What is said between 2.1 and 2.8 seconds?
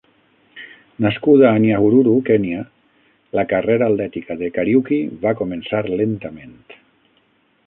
Kenya,